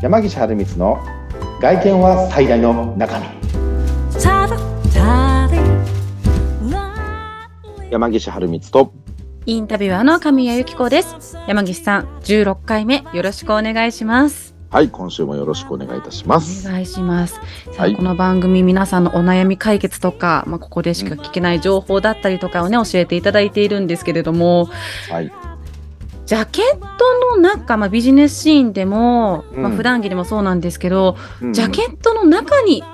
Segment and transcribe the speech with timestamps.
[0.00, 1.00] 山岸春光の
[1.60, 3.26] 外見は最大の中身
[7.90, 8.92] 山岸春光と
[9.46, 11.36] インタビュアーの神谷由紀子です。
[11.48, 14.54] 山岸さん、16回目よろしくお願いします。
[14.70, 17.34] はい今週もよろしくお願いいたしますお願いします。
[17.34, 17.40] さ
[17.78, 24.68] あはいこの番組皆さんのお悩み解決とか、まあ、ここでしか聞けない情報だったりとかをね、教えていただいているんですけれども、
[25.10, 25.47] はい
[26.28, 31.52] ジャケットの中、まあ、ビジネスシーンでも、まあ、うん普段着でもそうなんですけど、うん。
[31.54, 32.84] ジャケットの中に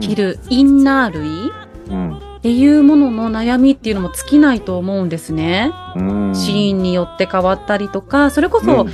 [0.00, 1.50] 着るインナー類
[1.88, 2.18] うん。
[2.18, 5.72] っていうものの悩みっていうのも尽きないと思うんですね。
[5.96, 6.34] うん。
[6.34, 8.86] シーンによって変わったりとか、それこそ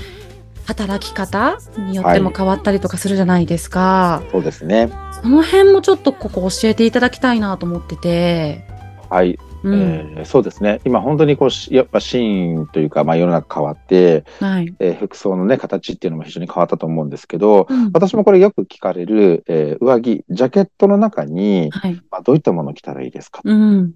[0.66, 4.22] 働き方によっても変わったりとかするじゃないですか。
[4.30, 4.88] そうですね。
[5.20, 8.64] その辺もちょっとここ教えていただきたいなと思ってて。
[9.10, 9.74] はい、うん。
[9.74, 14.74] えーそうですね今本当にこうしやっぱシーンというか、まあ、世の中変わって、はい。
[14.78, 21.94] えー服装のね形っていうのも非常に変わったと思うんですけどうん私もこれよく聞かれる、えー上着ジャケットの中に、はい。
[22.10, 23.40] まあ、どういったものを着たらいいですか？
[23.44, 23.94] うん。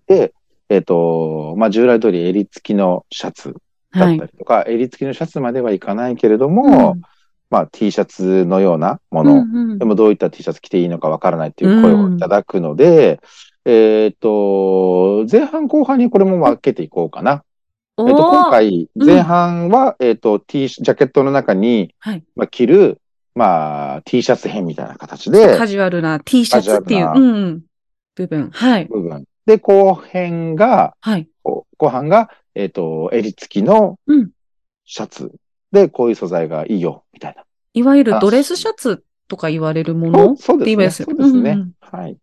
[0.71, 3.55] えっ、と、まあ、従来通り襟付きのシャツ
[3.95, 4.25] だはいった。
[4.27, 6.97] りとか、襟付きのシャツまではいかないけれども、
[7.51, 13.21] まあ、T シャツのようなもうん、の、うんうんでもどういった T シャツ着ていいのかわからないっていう声をいただくので、
[13.65, 17.45] えっ、と、前半後半にこれも分けていこうかな。
[17.97, 22.25] おえっ、と、今ー回、うん前半は、えっ、と、T、ジャケットの中に、はい。
[22.37, 23.01] まあ、着る、
[23.35, 27.63] まあ、T シャツ編みたいな形でカ、ジュアルな T シャツっていう、うん、
[28.15, 28.51] 部分。
[28.53, 28.85] はい。
[28.87, 29.25] 部分。
[29.47, 31.29] で、後編が、はい。
[31.43, 34.31] 後半が、えっ、と、襟付きのうん
[34.87, 35.33] シャツ
[35.73, 37.45] で、こういう素材がいいよ、みたいな。
[37.73, 40.91] いわゆるドレスシャツとか言われるものそうですね。
[40.91, 41.51] そうですね。
[41.53, 42.17] うんうんはい。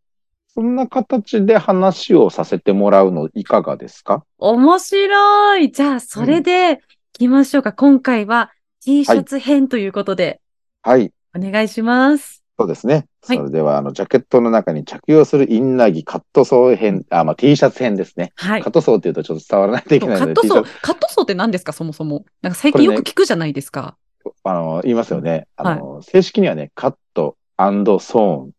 [0.54, 4.26] そんな形で話をさせてもらうのいかがですか？
[4.38, 5.72] 面白い。
[5.72, 6.80] じゃあ、それで、行
[7.14, 7.72] きましょうか。
[7.72, 8.52] 今回は
[8.84, 10.42] T シャツ編ということで、
[10.82, 11.14] はい。
[11.36, 12.44] お願いします。
[12.60, 12.94] そうですね。
[13.24, 18.34] はいそれでは、あの、ジャケットの中に着用するインナー着、カットソー編、あ、まあ、T シャツ編ですね。
[18.36, 18.72] はいカッ。
[18.72, 22.26] トソーって言うとちょっと伝わらないといけないので、カットソーカットソーって何ですか、そもそも。
[22.42, 23.96] なんか最近よく聞くじゃないですか。
[24.44, 25.48] あの、言いますよね。
[25.56, 28.52] あの、正式にはね、カットソーン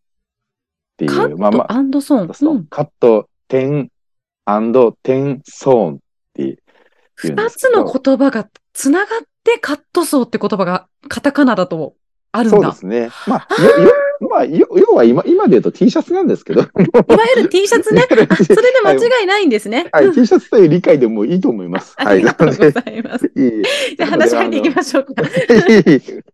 [1.05, 2.33] っていう、カッまあまあ、トソーン。
[2.33, 3.89] そううんカット、点、
[4.45, 5.97] アンド、点、ソーンっ
[6.33, 6.57] て言う
[7.15, 11.95] 二つの言葉がつながってカットソーって言葉がカタカナだと
[12.31, 12.57] あるんだ。
[12.57, 13.09] そうですね。
[13.27, 13.93] まあ、よよ
[14.29, 16.61] まあ、よ要は今、今で言うと T シャツなんですけど。
[16.61, 16.69] いわ
[17.35, 18.03] ゆる T シャツね。
[18.29, 19.89] あそれで間違いないんですね。
[19.91, 21.93] はい、うん T シャツという理解でもいいと思います。
[21.97, 22.19] あはい。
[22.19, 23.31] りがとうございます。
[23.35, 25.23] いいいいじゃあ話変えていきましょうか。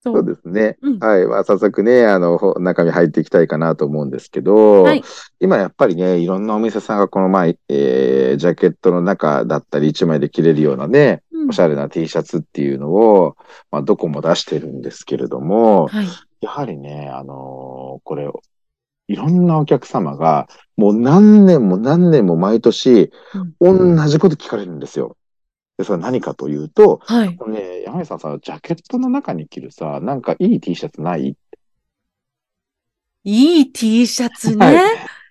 [0.00, 0.78] そそうですね。
[0.80, 1.26] うんはい。
[1.26, 5.02] まあ、早速ね、あの、ほ中身入っていきたいかなと思うんですけど、はい
[5.40, 13.36] 今やっぱりね、いろんなお店さんがこの前、えージャケットの中だったり、一枚で着れるようなね、うんおしゃれな T シャツっていうのを、
[13.70, 16.06] まあ、どこも出してるんですけれども、はい。
[16.40, 18.28] やはりね、あのーこれ、
[19.08, 23.10] いろんなお客様が、もう何年も何年も毎年、
[23.60, 25.16] 同じこと聞かれるんですよ。
[25.78, 27.38] で、それは何かというと、はい。
[27.48, 31.36] ね、山根さんさ、ジャケットの中に着るさ、なんかいい T シャツない？
[33.24, 34.82] いい T シャツはいね。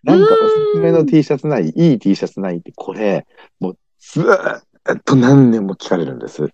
[0.04, 1.74] なんかおすすめの T シャツない？
[1.76, 3.28] いい T シャツないって、これ、
[3.60, 4.64] もうずーっ
[5.04, 6.50] と何年も聞かれるんです。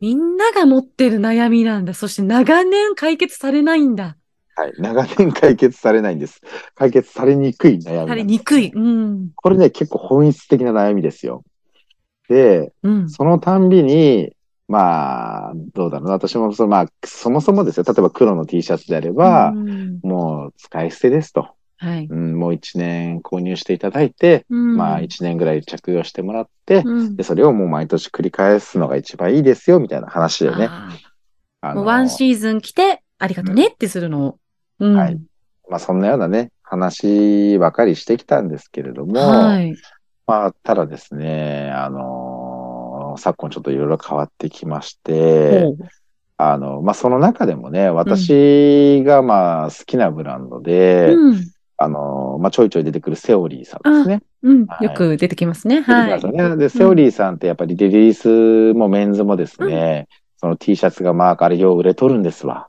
[0.00, 1.94] みんなが持ってる悩みなんだ。
[1.94, 4.18] そして長年解決されないんだ。
[4.54, 4.72] はい。
[4.76, 6.42] 長年解決されないんです。
[6.74, 8.08] 解決されにくい悩み。
[8.08, 8.70] されにくい。
[8.74, 9.30] うん。
[9.34, 11.42] これね、結構本質的な悩みですよ。
[12.28, 13.10] で、うん。
[13.10, 14.32] そのたんびに、
[14.66, 16.12] まあ、どうだろうな。
[16.14, 17.84] 私もその、まあ、そもそもですよ。
[17.86, 21.48] 例えば黒の T シャツであれば、うんもう使い捨てですと。
[21.76, 22.06] はい。
[22.08, 30.70] うん、もう一年購入していただいて、うんまあ一年ぐらい着用してもらって、うんで、それをもう毎年繰り返すのが一番いいですよ、みたいな話でね。
[31.60, 34.38] ワンシーズン来て、ありがとねってするのを。
[34.80, 34.94] うん。
[34.96, 35.18] はい
[35.68, 39.74] まあそんなようなね、話ばかりしてきたんですけれども、はい。
[40.26, 45.66] まあ、ただですね、あの昨今ちょっといろいろ変わってきまして、
[46.36, 51.54] あの、まあ、その中でもね、私がまあ好きなブランドで、うん。
[51.76, 54.22] あの、まあ、ちょいちょい出てくるセオリーさんですね。
[54.42, 54.78] うんは。
[54.80, 55.80] いよく出てきますね。
[55.80, 56.32] はい。
[56.32, 56.56] ね。
[56.56, 62.68] で、セオリーさんってやっぱりリリースもメンズもですね、その T シャツがまあ、あれよう売れとるんですわ。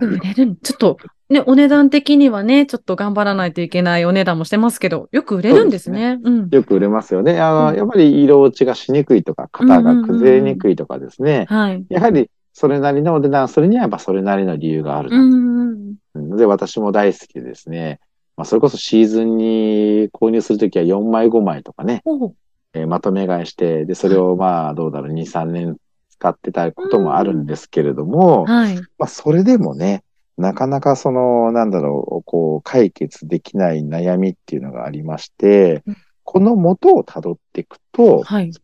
[0.00, 0.98] 売れるんちょっと、
[1.30, 6.18] ね、お値段的にはね、ちょっと頑張らないといけないお値段もしてますけど、よく売れるんですね。
[6.22, 6.48] うん。
[6.50, 7.40] よく売れますよね。
[7.40, 11.46] あの、うんやっぱり色落ちがしにくいとか、型が崩れにくいとかですね。
[11.48, 11.86] はい。
[11.88, 15.16] やはり、それなりのお値段するには、やっぱそれなりの理由があるうと。
[15.16, 15.94] ん。
[16.16, 18.00] ので、私も大好きでですね。
[18.36, 22.02] まあ、それこそシーズンに購入するときは4枚5枚とかね、
[22.74, 25.76] えーまとめ買いして、で、それをまあ、どうだろう、2、3年
[26.08, 28.76] 使ってたこともあるんですけれども、はい。
[28.76, 30.02] まあ、それでもね、
[30.40, 38.50] なかなかその、なんだろう、こう、解決できない悩みっていうのがありましてうん、この元をたどっていくと、はい。
[38.50, 38.60] 実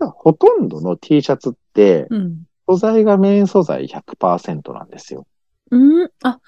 [0.00, 2.42] はほとんどの T シャツって、うん。
[2.66, 5.26] 素材が綿素材100%なんですよ。
[5.70, 6.40] うん、あ、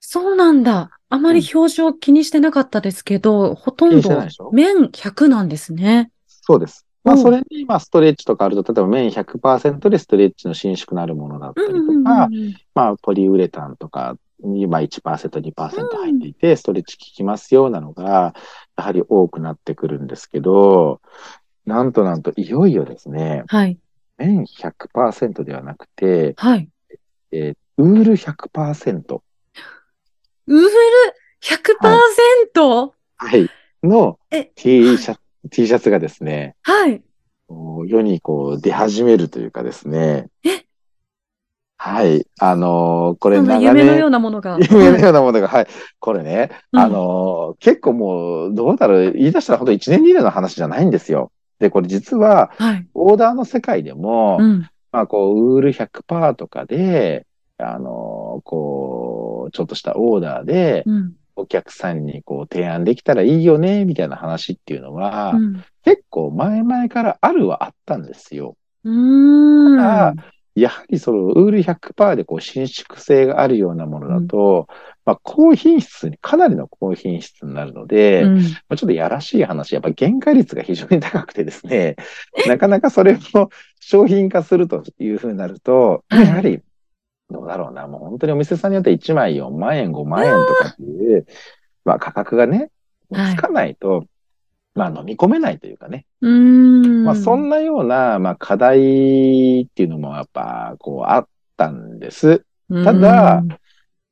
[0.00, 0.90] そうなんだ。
[1.08, 4.50] あまり表示を気にしてなかったですけど、ほと気んどにしてないでしょ？
[4.52, 6.10] 綿100なんですね。
[6.26, 6.83] そうです。
[7.04, 18.34] まあ、うんそれに、まあ、ストレッチとかあると、例えば綿100%でストレッチの伸縮のあるものだったりとか、うんまあ、ポリウレタンとかに、まあ、1%、2%入っていて、ストレッチ効きますよ、なのが、
[18.76, 21.00] やはり多くなってくるんですけど、
[21.66, 23.78] なんとなんと、いよいよですね、はい。
[24.18, 26.68] 綿100%ではなくて、はい。
[27.32, 29.22] えーウール100%、
[30.46, 30.70] ウール
[31.42, 32.92] 100%?
[33.16, 33.50] はい、
[33.82, 37.02] のえ、T シャツ、T シャツがですね、はい。
[37.86, 40.28] 世にこう出始めるというかですね。
[40.44, 40.64] え？
[41.76, 42.26] はい。
[42.40, 44.58] あのーこれ長夢のよう年、なものが。
[44.70, 45.66] 夢のようなものが、はい。
[45.98, 51.30] これね、うんあのー結構もう、どうだろう、言い出したら本当1年2年の話じゃないんですよ。
[51.58, 52.86] で、これ実は、はい。
[52.94, 54.68] オーダーの世界でも、うん。
[54.92, 57.26] まあ、こう、ウール100%とかで、
[57.58, 61.12] あのーこう、ちょっとしたオーダーで、うん。
[61.36, 65.64] お客さんにこう提案できたらいいよね、みたいな話っていうのは、うん。
[65.84, 68.56] 結構前々からあるはあったんですよ。
[68.84, 69.78] うーん。
[69.78, 70.14] ただ
[70.54, 74.68] やはりそのウール100%でこう伸縮性があるようなものだと、
[75.04, 81.96] まあ高品質に、かなりの高品質になるので、うんまあちょっとやらしい話、やっぱ原価率が非常に高くてですね、
[82.46, 83.50] なかなかそれを
[83.80, 86.60] 商品化するというふうになると、はいやはり、
[87.30, 91.26] どうだろうな、もう本当にお店さんによって1枚4万円、5万円とかっていう、
[91.84, 92.70] まあ価格がね、
[93.10, 94.06] はいつかないと、
[94.74, 97.04] まあ飲み込めないというかね、うーん。
[97.04, 102.44] まあ、そんなような、まあ、課題っていうのもやっぱ、こう、あったんです。
[102.82, 103.48] ただうん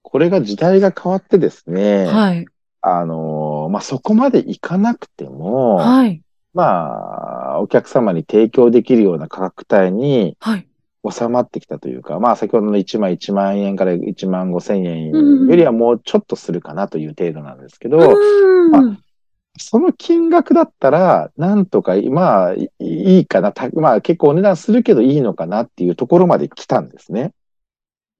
[0.04, 2.44] これが時代が変わってですね、はい。
[2.82, 6.20] あのーまあ、そこまでいかなくても、はい。
[6.52, 10.68] まあ、お客様に提供できるような価格帯にはい。
[11.10, 18.98] 収まってきたというか、まあ、先ほどの1枚1万円から1万5千円うんよりはもうちょっとするかなという程度なんですけど、うーん。
[19.58, 23.52] その金額だったら、なんとか、まあ、いいいかな。
[23.52, 27.32] たまあ、結構お値段するけどいいのかなっていうところまで来たんですね。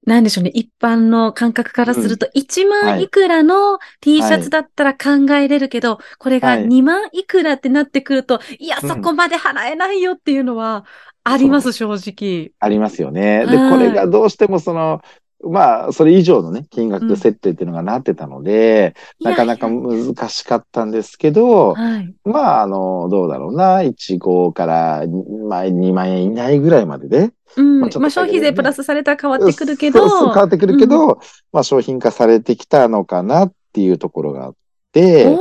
[0.05, 0.51] なんでしょうね。
[0.53, 10.85] 一般の感覚からすると、1はい万いくらの T シャツだったら考えれるけど、これがはい2万いくらってなってくると、いや、うんそこまで払えないよっていうのは
[11.23, 12.51] あります、正直。
[12.59, 13.45] ありますよね。
[13.47, 15.01] で、はいこれがどうしてもその、
[15.43, 22.13] まあ、それ以上のね、金額設定っていうのがなってたので、いやなかなかいや難しかったんですけど、はい。
[22.23, 25.03] まあ、あの、どうだろうな、1号から、
[25.47, 27.81] まあ、2万円以内ぐらいまでで、うん。
[27.81, 30.07] まあ消費税プラスされたら変わってくるけど。
[30.07, 31.19] 変わってくるけうんど、
[31.51, 34.55] まあ、商品化されてきたのかなっていうところがあっ
[34.91, 35.37] て、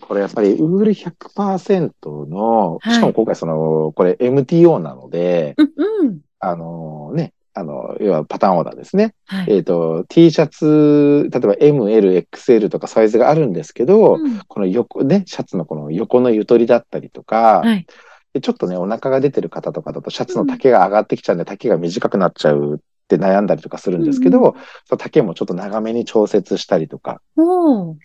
[0.00, 5.72] これやっぱりウール100%の、はいしかも今回その、これ MTO なので、うん
[6.06, 6.18] うん。
[6.40, 9.14] あのね、あの、要はパターンオーダーですね。
[9.26, 9.46] はい。
[9.48, 17.86] えっ、と、T シャツ、例えば M、L、XL とかサイズがあるんですけど、うんこの横ね、シャツのこの横のゆとりだったりとか、はい。
[18.34, 22.78] でちょっとね、お腹が出てる方とかだと、シャツの丈が上がってきちゃうんで、丈が短くなっちゃうっ
[23.08, 27.20] て悩んだりとかするんですけど、うんうその丈もちょっと長めに調節したりとか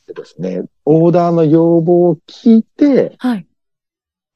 [0.07, 3.47] でですね、オーダーの要望を聞いて、はい。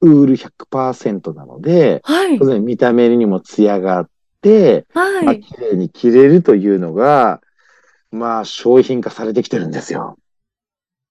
[0.00, 2.44] ウール100%なので、はい当。
[2.44, 4.08] 然見た目にもツヤがあっ
[4.40, 5.40] て、まあ、はい。
[5.40, 7.40] 綺麗に着れるというのが、
[8.10, 10.18] まあ、商品化されてきてるんですよ。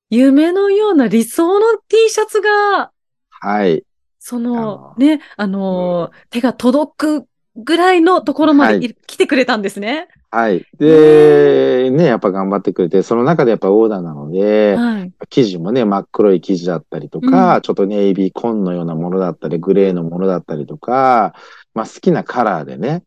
[0.09, 2.91] 夢のような理想の T シャツが、
[3.29, 3.83] はい。
[4.19, 10.07] そあのの、ね、あの、手が届くぐらいのところまでいはい来てくれたんですね。
[10.29, 10.65] はい。
[10.77, 15.11] で、ね、やっぱ頑張ってくれて、その中でやっぱオーダーなので、はい。
[15.29, 21.33] 生地もね、真っ黒い生地だったりとか、うんちょっとネイビー紺のようなものだったり、グレーのものだったりとか、
[21.73, 23.03] まあ好きなカラーでね、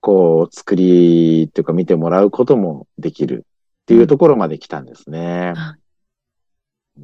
[0.00, 5.52] こう、作りっていうか見てもらうこともできるっていうところまで来たんですね。
[5.54, 5.80] はい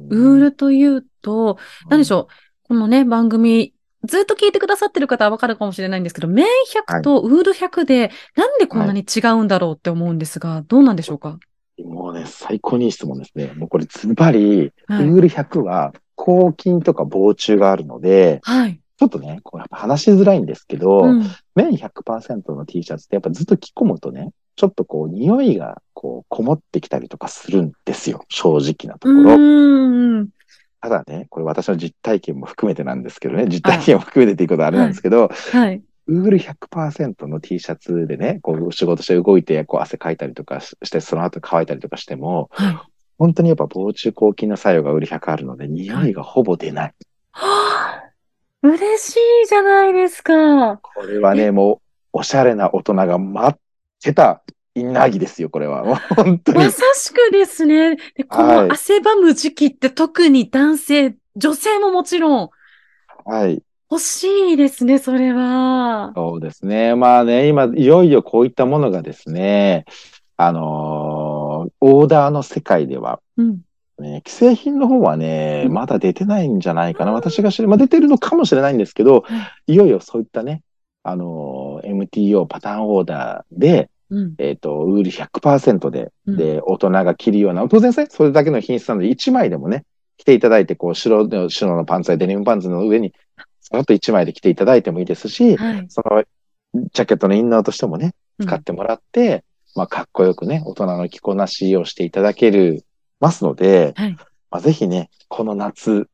[0.09, 1.57] ウールというと、
[1.89, 3.73] 何でしょう、このね、番組、
[4.03, 6.45] ずっと聞いてくださってる方はわかるかもしれないんですけど、綿
[6.89, 11.39] 100とウール100で、なんでこんなに違うんだろうって思うんですが、どうなんでしょうか？
[11.81, 13.53] もうね、最高にいい質問ですね。
[13.55, 15.05] もうこれズバリ、はい。
[15.05, 18.81] ウール100は抗菌とか防虫があるので、はい。
[18.97, 21.23] ちょっとね、こうやっぱ話しづらいんですけど、うん。
[21.55, 28.23] 綿100%の T シャツってやっぱずっと着込むとね、ちょっとこう匂いがこうこもってきたりとかするんですよ。
[28.29, 30.27] 正直なとこうろ。
[30.81, 35.81] ただね、これ私の実体験も含めてなんですけどね、実体験も含めてっていうことはあれなんですけど、はい。
[36.07, 42.77] ウール100%の T シャツでね、こう仕事して動いて、こう汗かいたりとかして、その後乾いたりとかしても、はい、
[43.17, 46.93] 本当にやっぱ防虫抗菌の作用がウール100あるので、匂いがほぼ出ない。
[47.31, 48.04] はあ、
[48.69, 50.77] 嬉しいじゃないですか。
[50.77, 51.79] これはね、もう、
[52.13, 53.59] おしゃれな大人が待っ
[54.01, 54.41] てた
[54.73, 55.97] インナー着ですよ、これは。
[56.15, 56.59] 本当に。
[56.59, 57.95] まさしくですね。
[58.15, 62.49] でこの汗ばむ時期って特に男性、女性ももちろん。
[63.25, 63.61] はい。
[63.89, 66.11] 欲しいですね、それは。
[66.15, 66.95] そうですね。
[66.95, 69.85] まあね、今、いよいよこういったものがですね、
[70.37, 73.61] あのー、オーダーの世界では、うん
[73.99, 77.13] ね、既製品の方はね、まだ出てないんじゃないかな。
[77.13, 79.23] 私が知る、まあ、出てるのかもしれないんですけど、
[79.67, 80.63] いよいよそういったね、
[81.03, 89.85] あのー、MTO パターンオーダーで、うん、えっ、ー、と、ウール100%で、で、大人が着るような、当然ね、それだけの品質なので、1枚でもね、
[90.17, 93.13] 着ていただいて、こう、白の、白のパンツやデニムパンツの上に
[93.61, 96.23] さらっと1枚で着ていただいてもいいですし、はい、その、
[96.93, 99.43] ジャケットのインナーとしてもね、使ってもらって、
[99.75, 102.85] うん、まあ、かっこよくね、大人の着こなしをしていただける、
[103.19, 104.17] ますので、はい、
[104.51, 106.07] まあ、ぜひね、この夏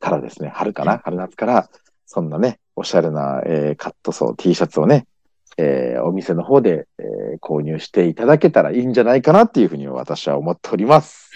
[0.00, 1.68] からですね、春かな、はい、春夏から、
[2.06, 5.06] そんなね、おしゃれな、えー、カットソー T シャツをね、
[5.58, 11.30] えー、お店の方で、えー、購入していただけたらいいんじゃないかなっていうふうに私は思っております。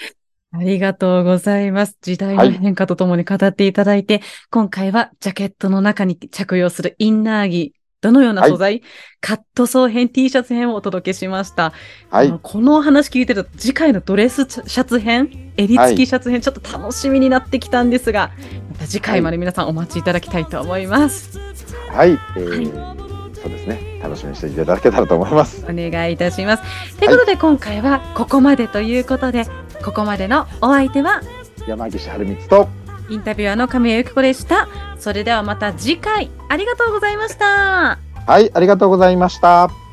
[0.52, 1.99] ありがとうございます。
[2.00, 7.75] 時代の変化とともに語っていただいて、はい、今回はジャケットの中に着用するインナー着、
[8.06, 8.82] どのような素材、はい、
[9.20, 11.72] カットソー編 T シャツ編をお届けしました。
[12.10, 12.38] はい。
[12.42, 18.32] このお話聞いてると、次回のドレスシャツ編、襟付きシャツ編、ちょっと楽しみになってきたんですが、
[18.72, 21.38] また次回まで皆さんお待ちいただきたいと思います。
[21.90, 22.10] はい。
[22.10, 24.00] えー、はい、そうですね。
[24.02, 25.64] 楽しみにしていただけたらと思います。
[25.68, 26.62] お願いいたします。
[26.98, 29.46] ということで、今回はここまでということで、
[29.84, 31.20] ここまでのお相手は
[31.66, 32.68] 山岸春光と
[33.08, 34.68] インタビュアーの神谷由紀子でした。
[34.98, 36.30] それではまた次回。
[36.48, 37.98] ありがとうございました。
[38.26, 39.86] はいありがとうございました。